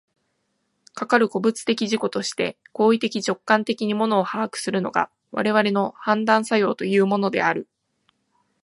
[0.95, 7.67] かかる個物的自己として行為的直観的に物を把握するのが、我々の判断作用というものである。